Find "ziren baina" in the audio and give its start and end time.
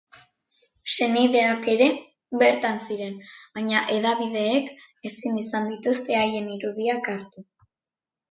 2.85-3.83